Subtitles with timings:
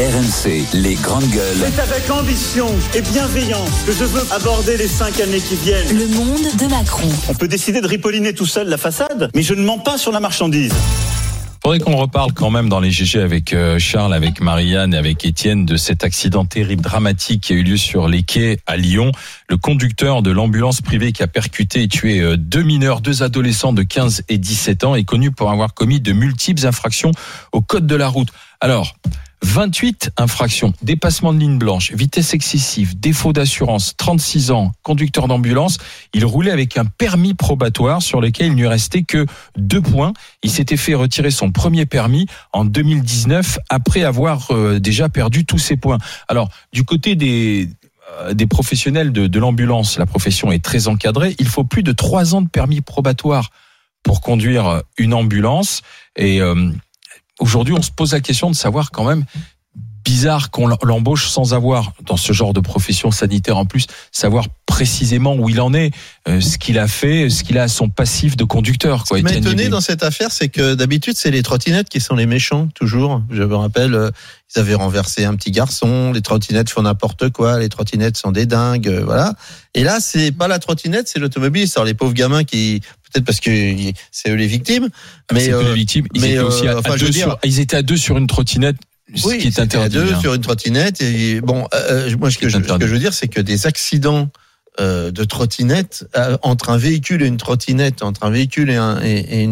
[0.00, 1.58] RMC, les grandes gueules.
[1.58, 5.94] C'est avec ambition et bienveillance que je veux aborder les cinq années qui viennent.
[5.94, 7.10] Le monde de Macron.
[7.28, 10.10] On peut décider de ripolliner tout seul la façade, mais je ne mens pas sur
[10.10, 10.72] la marchandise.
[11.62, 15.22] Faudrait qu'on reparle quand même dans les GG avec euh, Charles, avec Marianne et avec
[15.26, 19.12] Étienne de cet accident terrible, dramatique qui a eu lieu sur les quais à Lyon.
[19.50, 23.74] Le conducteur de l'ambulance privée qui a percuté et tué euh, deux mineurs, deux adolescents
[23.74, 27.12] de 15 et 17 ans est connu pour avoir commis de multiples infractions
[27.52, 28.30] au code de la route.
[28.62, 28.94] Alors,
[29.42, 35.78] 28 infractions, dépassement de ligne blanche, vitesse excessive, défaut d'assurance, 36 ans, conducteur d'ambulance.
[36.12, 40.12] Il roulait avec un permis probatoire sur lequel il ne restait que deux points.
[40.42, 45.58] Il s'était fait retirer son premier permis en 2019 après avoir euh, déjà perdu tous
[45.58, 45.98] ses points.
[46.28, 47.68] Alors, du côté des
[48.18, 51.36] euh, des professionnels de, de l'ambulance, la profession est très encadrée.
[51.38, 53.50] Il faut plus de trois ans de permis probatoire
[54.02, 55.82] pour conduire une ambulance
[56.16, 56.70] et euh,
[57.40, 59.24] aujourd'hui, on se pose la question de savoir quand même
[60.04, 65.34] bizarre qu'on l'embauche sans avoir, dans ce genre de profession sanitaire en plus, savoir précisément
[65.34, 65.92] où il en est,
[66.28, 69.04] euh, ce qu'il a fait, ce qu'il a à son passif de conducteur.
[69.04, 72.16] Quoi, Ce qui étonné dans cette affaire, c'est que d'habitude, c'est les trottinettes qui sont
[72.16, 73.22] les méchants, toujours.
[73.30, 74.10] Je me rappelle, euh,
[74.54, 78.46] ils avaient renversé un petit garçon, les trottinettes font n'importe quoi, les trottinettes sont des
[78.46, 79.34] dingues, euh, voilà.
[79.74, 81.76] Et là, c'est pas la trottinette, c'est l'automobiliste.
[81.76, 82.80] Alors, les pauvres gamins qui,
[83.12, 83.50] peut-être parce que
[84.10, 84.88] c'est eux les victimes,
[85.32, 87.10] mais, C'est que euh, les victimes, ils mais, étaient aussi à, euh, à enfin, deux
[87.10, 88.76] dire- sur, ils étaient à deux sur une trottinette,
[89.14, 89.96] ce oui, qui est interdit.
[89.98, 90.20] à deux hein.
[90.20, 91.00] sur une trottinette.
[91.02, 92.80] Et bon, euh, moi, ce que, je, ce interdit.
[92.82, 94.28] que je veux dire, c'est que des accidents
[94.78, 99.00] euh, de trottinette euh, entre un véhicule et une trottinette, entre un véhicule et un,
[99.02, 99.42] et-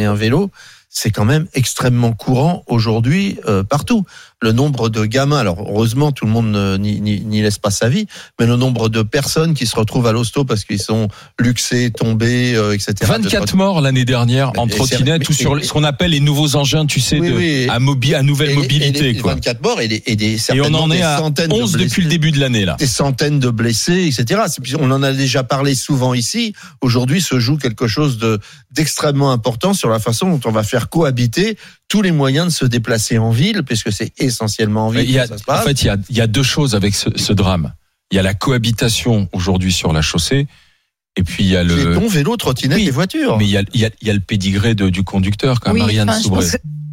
[0.00, 0.50] et un vélo,
[0.90, 4.04] c'est quand même extrêmement courant aujourd'hui euh, partout.
[4.40, 8.06] Le nombre de gamins, alors heureusement tout le monde n'y laisse pas sa vie,
[8.38, 11.08] mais le nombre de personnes qui se retrouvent à l'hosto parce qu'ils sont
[11.40, 12.94] luxés, tombés, euh, etc.
[13.00, 16.86] de 24 morts l'année dernière en trottinette ou sur ce qu'on appelle les nouveaux engins,
[16.86, 17.66] tu sais, Oui, de, oui.
[17.68, 19.02] à, mobi- à nouvelle Et- et mobilité.
[19.12, 19.34] les quoi.
[19.34, 21.78] 24 morts et, des- et des Et on en est des à centaines 11 de
[21.78, 22.76] depuis le blessés début de l'année là.
[22.78, 24.40] des centaines de blessés, etc.
[24.78, 26.54] On en a déjà parlé souvent ici.
[26.80, 28.38] Aujourd'hui se joue quelque chose de
[28.70, 31.56] d'extrêmement important sur la façon dont on va faire cohabiter
[31.88, 35.18] tous les moyens de se déplacer en ville, puisque c'est essentiellement en ville Il y
[35.18, 35.64] a, que ça se en passe.
[35.64, 37.72] fait, il y a, il y a deux choses avec ce, ce drame.
[38.10, 40.46] Il y a la cohabitation aujourd'hui sur la chaussée,
[41.16, 41.74] et puis il y a le.
[41.74, 43.36] Piétons, vélo, trottinette Oui, et voitures.
[43.38, 45.60] Mais il y a, il y a, il y a le pédigré de- du conducteur,
[45.60, 46.46] quand Oui, Marianne enfin, Soubré.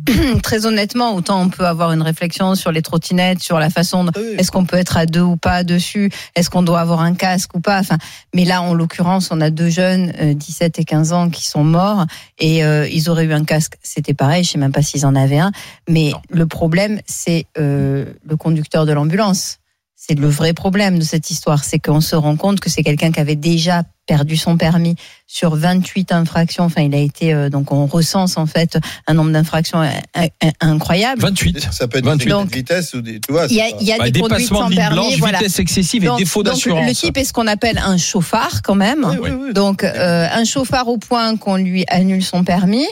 [0.44, 4.36] Très honnêtement, autant on peut avoir une réflexion sur les trottinettes, sur la façon oui.
[4.38, 7.56] est-ce qu'on peut être à deux ou pas dessus, est-ce qu'on doit avoir un casque
[7.56, 7.80] ou pas.
[7.80, 7.98] Enfin,
[8.34, 11.64] mais là, en l'occurrence, on a deux jeunes, euh, 17 et 15 ans, qui sont
[11.64, 12.06] morts
[12.40, 13.76] et euh, ils auraient eu un casque.
[13.82, 15.52] C'était pareil, je sais même pas s'ils en avaient un.
[15.90, 16.22] Mais Non.
[16.30, 19.60] le problème, c'est euh, le conducteur de l'ambulance.
[19.98, 23.12] C'est le vrai problème de cette histoire, c'est qu'on se rend compte que c'est quelqu'un
[23.12, 24.96] qui avait déjà perdu son permis
[25.26, 26.66] sur 28 infractions.
[26.66, 29.90] Enfin, il a été euh, donc on recense en fait un nombre d'infractions in-
[30.42, 31.22] in- incroyable.
[31.22, 31.70] 28.
[31.72, 32.26] Ça peut être 28.
[32.26, 33.48] des Donc, de vitesse ou des, tu vois.
[33.50, 35.40] Il y a, y a Bah, des conduites sans de ligne permis, blanche, voilà.
[35.40, 36.86] vitesse excessive et Donc- défaut d'assurance.
[36.88, 39.06] le type est ce qu'on appelle un chauffard quand même.
[39.10, 39.54] Oui, oui, oui.
[39.54, 42.86] Donc euh, un chauffard au point qu'on lui annule son permis.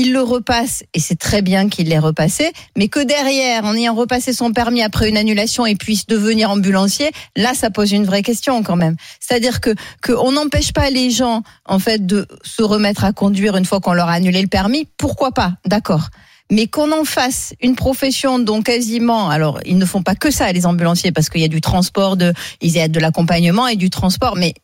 [0.00, 3.96] Il le repasse et c'est très bien qu'il l'ait repassé, mais que derrière, en ayant
[3.96, 8.22] repassé son permis après une annulation et puisse devenir ambulancier, là, ça pose une vraie
[8.22, 8.94] question quand même.
[9.18, 13.64] C'est-à-dire que qu'on n'empêche pas les gens en fait de se remettre à conduire une
[13.64, 14.86] fois qu'on leur a annulé le permis.
[14.98, 16.10] Pourquoi pas D'accord.
[16.48, 20.52] Mais qu'on en fasse une profession dont quasiment, alors ils ne font pas que ça
[20.52, 23.74] les ambulanciers parce qu'il y a du transport, de, il y a de l'accompagnement et
[23.74, 24.54] du transport, mais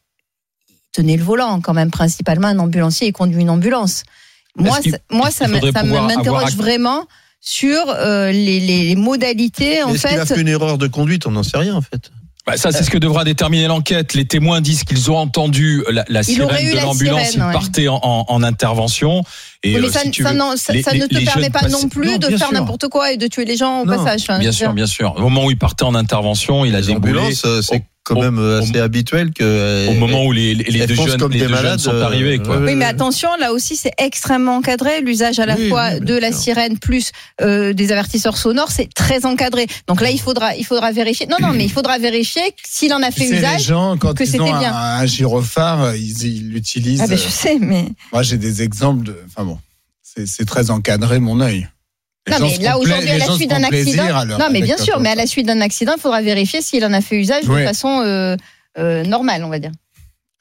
[0.93, 4.05] tenez le volant quand même principalement un ambulancier il conduit une ambulance.
[4.57, 7.07] Moi, ça- moi ça m'interroge vraiment
[7.41, 10.35] sur euh, les, les- les modalités en Est-ce qu'il a fait.
[10.37, 11.27] fait une erreur de conduite?
[11.27, 12.11] On n'en sait rien en fait.
[12.47, 14.13] Bah, ça, c'est ce que devra déterminer l'enquête.
[14.13, 17.35] Les témoins disent qu'ils ont entendu la, la Il sirène de la l'ambulance.
[17.35, 17.89] Ils ouais.
[17.89, 19.25] en, en, en intervention.
[19.67, 21.25] Et Oui, mais euh, ça, si tu ça veux, non- ça- les- ça ne te
[21.25, 23.87] permet pas non plus Non, de faire n'importe quoi et de tuer les gens au
[23.87, 24.23] Non, passage.
[24.23, 24.75] Enfin, Bien sûr, dire.
[24.75, 25.15] bien sûr.
[25.17, 27.33] Au moment où il partait en intervention, il a Les déboulé.
[27.47, 29.43] euh, c'est quand même euh, au- assez habituel que.
[29.43, 31.81] euh, Au moment où les, les, les deux jeunes, comme les des deux jeunes malades,
[31.81, 32.59] sont euh, arrivés, quoi.
[32.59, 35.01] Oui, mais attention, là aussi, c'est extrêmement encadré.
[35.01, 38.93] L'usage à la Oui, fois oui, de la sirène plus euh, des avertisseurs sonores, c'est
[38.93, 39.67] très encadré.
[39.89, 41.27] Donc là, il faudra, il faudra vérifier.
[41.29, 43.63] Non, non, mais il faudra vérifier s'il en a fait sais, les usage.
[43.63, 44.75] gens, quand que ils ont un, bien.
[44.75, 47.01] un gyrophare, ils ils l'utilisent.
[47.03, 49.17] Ah ben, je sais, mais Moi, j'ai des exemples de.
[49.29, 49.54] Enfin bon,
[50.15, 51.69] c'est c'est très encadré, mon œil.
[52.27, 54.25] Les non, mais là aujourd'hui, à les la suite d'un accident.
[54.39, 56.93] Non, mais bien sûr, mais à la suite d'un accident, il faudra vérifier s'il en
[56.95, 58.37] a fait usage de façon euh,
[58.79, 59.73] euh, normale, on va dire.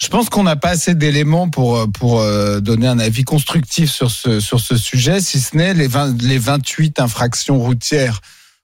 [0.01, 3.91] Je pense qu'on n'a pas assez d'éléments pour euh, pour euh, donner un avis constructif
[3.91, 8.21] sur ce sur ce sujet, si ce n'est les 20, les 28 infractions routières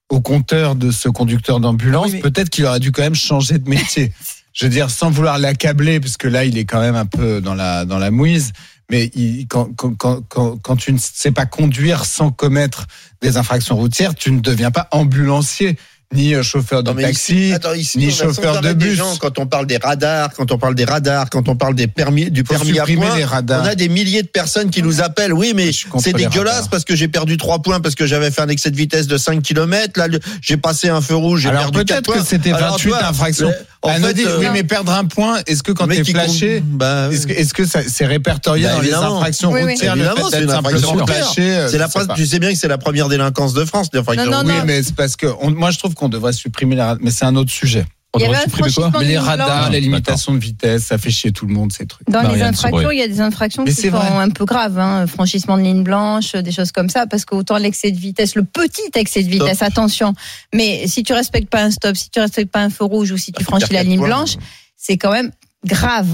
[0.10, 2.08] au compteur de ce conducteur d'ambulance.
[2.08, 4.12] Oui, mais- Peut-être qu'il aurait dû quand même changer de métier.
[4.54, 7.40] Je veux dire, sans vouloir l'accabler, parce que là, il est quand même un peu
[7.42, 8.52] dans la dans la mouise.
[8.90, 12.86] Mais il- quand, quand, quand, quand, tu ne sais pas conduire sans commettre
[13.22, 15.78] des infractions routières, tu ne deviens pas ambulancier
[16.12, 17.36] ni euh, chauffeur de Non, taxi.
[17.36, 18.96] ici, attends, ici, ni chauffeur de des bus.
[18.98, 21.86] gens, quand on parle des radars, quand on parle des radars, quand on parle des
[21.86, 23.62] permis, du Faut permis à points, les radars.
[23.62, 25.34] on a des milliers de personnes qui nous appellent.
[25.34, 25.70] Oui, mais
[26.00, 28.76] c'est dégueulasse parce que j'ai perdu 3 points parce que j'avais fait un excès de
[28.76, 30.00] vitesse de 5 km.
[30.00, 30.08] Là,
[30.42, 32.22] j'ai passé un feu rouge, j'ai perdu 4 peut-être points.
[32.24, 33.54] que c'était Alors, 28 toi, infractions.
[33.82, 36.60] En Anodine, fait, euh, oui, mais perdre un point, est-ce que quand t'es qui flashé,
[36.60, 39.18] compte- bah, est-ce que, est-ce que ça- c'est répertorié Bah, dans les évidemment.
[39.20, 39.72] infractions Oui, oui.
[39.74, 41.26] routières le Évidemment, fait c'est une infraction simplement routière.
[41.26, 43.90] flashé euh, c'est la tu sais bien que c'est la première délinquance de France.
[43.90, 44.66] des infractions Non, non, Oui, non.
[44.66, 47.26] mais c'est parce que on- moi je trouve qu'on devrait supprimer les radars, mais c'est
[47.26, 47.86] un autre sujet.
[48.14, 51.32] On Il y avait un Mais les radars, les limitations de vitesse, ça fait chier
[51.32, 52.10] tout le monde ces trucs.
[52.10, 54.08] Dans les infractions, il y a des infractions Mais qui sont vrai.
[54.08, 55.06] un peu graves, hein.
[55.06, 58.90] franchissement de ligne blanche, des choses comme ça, parce qu'autant l'excès de vitesse, le petit
[58.96, 60.14] excès de vitesse, attention,
[60.56, 63.18] mais si tu respectes pas un stop, si tu respectes pas un feu rouge ou
[63.18, 64.38] si tu franchis la ligne blanche,
[64.76, 65.32] c'est quand même
[65.66, 66.08] grave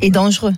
[0.00, 0.54] et dangereux.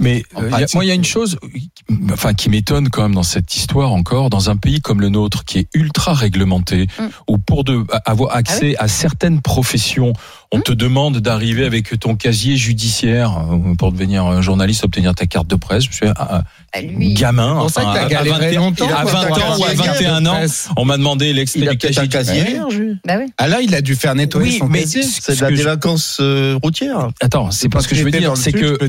[0.00, 1.06] Mais euh, y a- pratique, moi, il y a une oui.
[1.06, 5.00] chose, euh, enfin, qui m'étonne quand même dans cette histoire encore, dans un pays comme
[5.00, 7.04] le nôtre, qui est ultra réglementé, Mm.
[7.28, 10.12] où pour de, avoir accès à certaines professions,
[10.52, 10.62] on Mm.
[10.62, 15.46] te demande d'arriver avec ton casier judiciaire euh, pour devenir un journaliste, obtenir ta carte
[15.48, 15.84] de presse.
[15.84, 16.42] Je suis un, Bah,
[16.82, 18.88] lui, gamin, enfin, à, 21 longtemps.
[18.88, 20.40] à pour 20 avoir ans ou à un casier 21 de ans,
[20.76, 22.60] on m'a demandé l'extrait du casier un casier
[23.06, 23.26] bah oui.
[23.38, 25.02] Ah là, il a dû faire nettoyer Oui, son mais casier.
[25.02, 27.08] C'est de la délinquance euh, routière.
[27.20, 28.86] attends, c'est pas ce que je veux dire, c'est que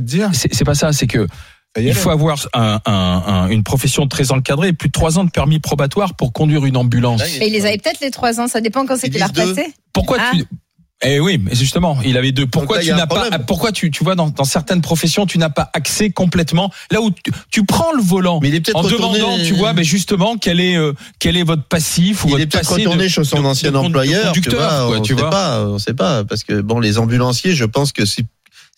[0.57, 1.27] c'est pas ça, c'est que
[1.79, 5.23] il faut avoir un, un- un- une profession très encadrée, et plus de trois ans
[5.25, 7.21] de permis probatoire pour conduire une ambulance.
[7.39, 9.73] Mais il les avait peut-être les trois ans, ça dépend quand c'est qu'il a repassé.
[9.93, 10.31] Pourquoi Ah.
[10.33, 10.45] tu
[11.03, 12.47] Eh oui, mais justement, il avait deux.
[12.47, 13.29] Pourquoi là, tu n'as pas.
[13.45, 17.11] Pourquoi tu tu vois dans, dans certaines professions tu n'as pas accès complètement là où
[17.11, 19.19] tu, tu prends le volant Mais il est peut-être en retourné.
[19.19, 22.43] demandant, tu vois, mais justement quel est euh, quel est votre passif ou il votre
[22.43, 24.25] est peut-être passé de- retourné chez son de- ancien de con- de employeur.
[24.29, 25.29] conducteur, tu vois, quoi, on tu sait vois.
[25.29, 28.25] pas, on sait pas, parce que bon, les ambulanciers, je pense que si,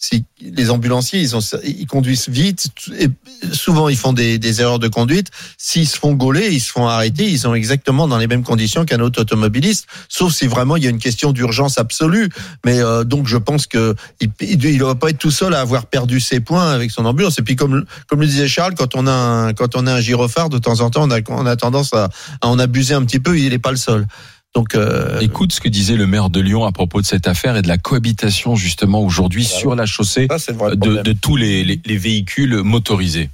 [0.01, 3.09] si les ambulanciers, ils ont, ils conduisent vite, et
[3.51, 5.27] souvent ils font des, des erreurs de conduite.
[5.57, 8.85] S'ils se font gauler, ils se font arrêter, ils sont exactement dans les mêmes conditions
[8.85, 12.29] qu'un autre automobiliste, sauf si vraiment il y a une question d'urgence absolue.
[12.65, 15.85] Mais euh, donc je pense que il, il doit pas être tout seul à avoir
[15.87, 17.37] perdu ses points avec son ambulance.
[17.37, 19.99] Et puis comme comme le disait Charles, quand on a un, quand on a un
[19.99, 22.09] gyrophare, de temps en temps, on a, on a tendance à,
[22.39, 23.37] à en abuser un petit peu.
[23.37, 24.07] Il n'est pas le seul.
[24.55, 27.55] Donc euh, Écoute ce que disait le maire de Lyon à propos de cette affaire
[27.55, 31.97] et de la cohabitation justement aujourd'hui sur la chaussée ça de, tous les, les, les
[31.97, 33.29] véhicules motorisés.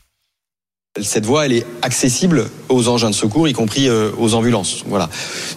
[1.01, 4.85] Cette voie, elle est accessible aux engins de secours, y compris euh, aux ambulances.
[4.87, 5.09] Voilà.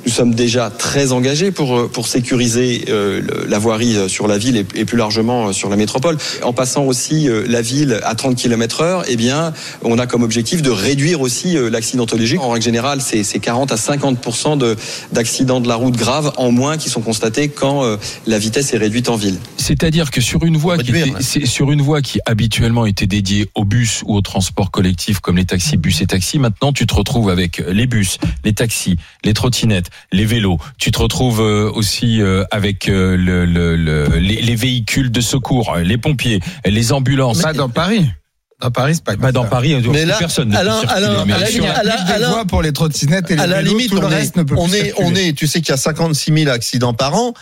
[0.05, 4.57] Nous sommes déjà très engagés pour euh, pour sécuriser euh, la voirie sur la ville
[4.57, 6.19] et, plus largement sur la métropole.
[6.43, 9.53] En passant aussi la ville à 30 km/h, eh bien,
[9.85, 12.39] on a comme objectif de réduire aussi l'accidentologie.
[12.39, 14.75] En règle générale, c'est c'est 40 à 50% de
[15.13, 17.97] d'accidents de la route graves en moins qui sont constatés quand
[18.27, 19.39] la vitesse est réduite en ville.
[19.69, 23.51] C'est-à-dire que sur une voie qui était- c'est sur une voie qui habituellement était dédiée
[23.55, 26.95] aux bus ou au transport collectif comme les taxis, bus et taxis, maintenant tu te
[26.95, 30.57] retrouves avec les bus, les taxis, les trottinettes, les vélos.
[30.79, 35.21] Tu te retrouves euh, aussi euh, avec euh, le, le- le- les, les véhicules de
[35.21, 37.43] secours, euh, les pompiers, les ambulances.
[37.43, 38.07] Pas dans Paris.
[38.61, 39.51] Dans Paris, c'est pas Bah, dans ça.
[39.51, 41.79] Paris, Mais là, personne ne peut alors- circuler, alors, mais à la sur limite, la-
[41.81, 43.47] à la- Il y a à des la- voies pour les trottinettes et les à
[43.47, 44.95] la vélos, limite, tout le on est, reste ne peut plus on est, circuler.
[45.09, 47.35] on est, tu sais qu'il y a 56 000 accidents par an.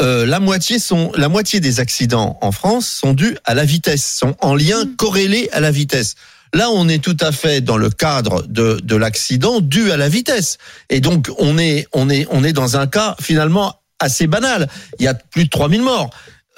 [0.00, 4.16] Euh, la moitié sont, la moitié des accidents en France sont dus à la vitesse,
[4.18, 6.16] sont en lien corrélé à la vitesse.
[6.52, 10.08] Là, on est tout à fait dans le cadre de, de l'accident dû à la
[10.08, 10.58] vitesse.
[10.88, 14.68] Et donc, on est, on est, on est dans un cas finalement assez banal.
[14.98, 16.10] Il y a plus de 3000 morts.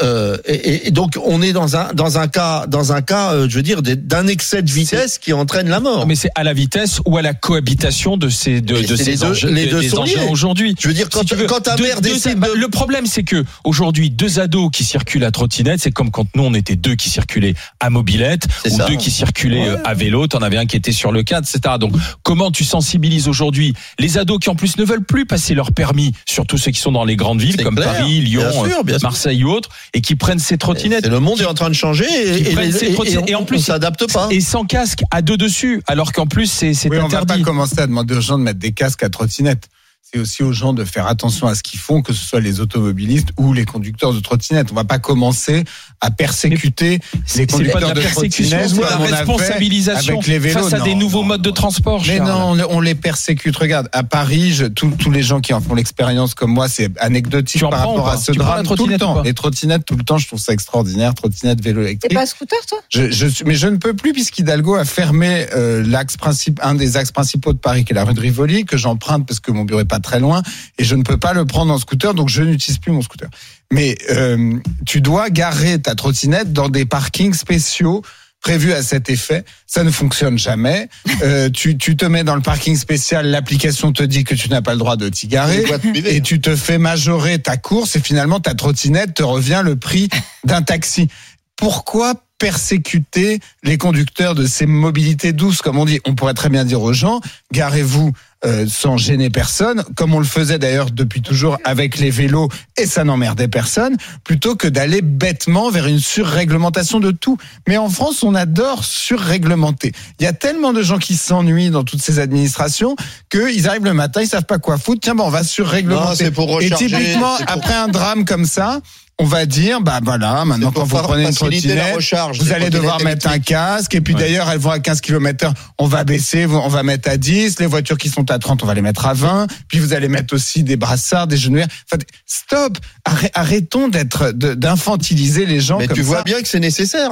[0.02, 3.46] Euh, et, et- donc, on est dans un, dans un cas, dans un cas, euh,
[3.48, 6.06] je veux dire, d'un excès de vitesse qui entraîne la mort.
[6.06, 9.16] Mais c'est à la vitesse ou à la cohabitation de ces de, de ces les
[9.16, 10.16] deux- engins, les deux sont liés.
[10.30, 10.74] aujourd'hui.
[10.78, 12.52] Je veux dire, quand, Si tu veux, quand ta deux- mère décide de...
[12.54, 16.42] Le problème, c'est que aujourd'hui, deux ados qui circulent à trottinette, c'est comme quand nous
[16.44, 18.86] on était deux qui circulaient à mobilette ou ça.
[18.86, 20.26] deux qui circulaient euh, à vélo.
[20.26, 21.76] T'en avais un qui était sur le cadre, etc.
[21.80, 25.72] Donc, comment tu sensibilises aujourd'hui les ados qui en plus ne veulent plus passer leur
[25.72, 27.94] permis, surtout ceux qui sont dans les grandes villes comme clair.
[27.94, 28.98] Paris, Lyon, Bien sûr, euh, bien.
[29.02, 31.06] Marseille ou autres, et qui prennent ces trottinettes.
[31.06, 33.28] Le monde est en train de changer et, et, et- trottinettes.
[33.30, 34.28] et en plus, on s'adapte pas.
[34.30, 37.42] Et sans casque, à deux dessus, alors qu'en plus c'est Oui, on va pas interdit.
[37.42, 39.68] commencer à demander aux gens de mettre des casques à trottinette.
[40.12, 42.60] C'est aussi aux gens de faire attention à ce qu'ils font, que ce soit les
[42.60, 44.68] automobilistes ou les conducteurs de trottinette.
[44.70, 45.64] On va pas commencer
[46.00, 49.16] à persécuter les C'est pas de conducteurs la de persécution, trottinette c'est de comme la
[49.16, 50.60] responsabilisation avec les vélos.
[50.62, 52.02] face à des Non, nouveaux non, modes de transport.
[52.06, 52.56] Mais Charles.
[52.56, 53.56] non, on les- persécute.
[53.56, 56.96] Regarde, à Paris, je- tous tous les gens qui en font l'expérience comme moi, c'est
[57.00, 59.22] anecdotique par rapport à ce Tu drame tout le temps.
[59.22, 61.14] Les trottinettes tout le temps, je trouve ça extraordinaire.
[61.14, 62.14] Trottinette, vélo T'es électrique.
[62.14, 62.78] pas scooter, toi?
[62.90, 66.96] Je, je mais je ne peux plus puisqu'Hidalgo a fermé euh, l'axe principal, un des
[66.96, 69.64] axes principaux de Paris, qui est la rue de Rivoli, que j'emprunte parce que mon
[69.64, 70.42] bureau est pas très loin,
[70.78, 73.28] et je ne peux pas le prendre en scooter, donc je n'utilise plus mon scooter.
[73.72, 74.54] Mais euh,
[74.86, 78.02] tu dois garer ta trottinette dans des parkings spéciaux
[78.40, 79.44] prévues à cet effet.
[79.66, 80.88] Ça ne fonctionne jamais.
[81.22, 84.60] Euh, tu, tu te mets dans le parking spécial, l'application te dit que tu n'as
[84.60, 85.64] pas le droit de t'y garer.
[86.04, 90.10] Et tu te fais majorer ta course et finalement ta trottinette te revient le prix
[90.44, 91.08] d'un taxi.
[91.56, 96.64] Pourquoi persécuter les conducteurs de ces mobilités douces Comme on dit, on pourrait très bien
[96.64, 97.20] dire aux gens,
[97.52, 98.12] garez-vous
[98.44, 102.86] euh, sans gêner personne, comme on le faisait d'ailleurs depuis toujours avec les vélos, et
[102.86, 107.38] ça n'emmerdait personne, plutôt que d'aller bêtement vers une surréglementation de tout.
[107.66, 109.92] Mais en France, on adore surréglementer.
[110.20, 112.94] Il y a tellement de gens qui s'ennuient dans toutes ces administrations
[113.30, 115.00] qu'ils arrivent le matin, ils savent pas quoi foutre.
[115.02, 116.16] Tiens, bon, on va Non, surréglementer.
[116.16, 118.80] c'est pour Et typiquement, pour- après un drame comme ça,
[119.18, 122.38] on va dire, bah voilà, maintenant quand vous prenez une trottinette, recharge.
[122.38, 123.94] vous allez devoir mettre un casque.
[123.94, 124.20] Et puis Ouais.
[124.20, 125.54] d'ailleurs, elles vont à 15 km heure.
[125.78, 127.58] On va baisser, on va mettre à 10.
[127.58, 129.46] Les voitures qui sont à 30, on va les mettre à 20.
[129.68, 131.68] Puis vous allez mettre aussi des brassards, des genouillères.
[131.90, 132.76] Enfin, stop
[133.08, 136.08] Arrê- Arrêtons d'être, d'infantiliser les gens Mais comme tu ça.
[136.08, 137.04] vois bien que c'est nécessaire.